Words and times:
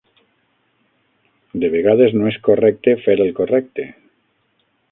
De 1.63 1.69
vegades 1.75 2.17
no 2.17 2.25
és 2.31 2.41
correcte 2.49 2.97
fer 3.05 3.17
el 3.27 3.33
correcte. 3.41 3.87